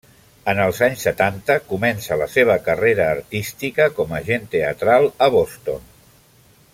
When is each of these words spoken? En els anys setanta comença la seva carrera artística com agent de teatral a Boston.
En 0.51 0.59
els 0.61 0.77
anys 0.85 1.03
setanta 1.07 1.57
comença 1.73 2.17
la 2.23 2.29
seva 2.37 2.57
carrera 2.69 3.05
artística 3.17 3.89
com 3.99 4.17
agent 4.21 4.47
de 4.49 4.53
teatral 4.57 5.09
a 5.27 5.33
Boston. 5.39 5.89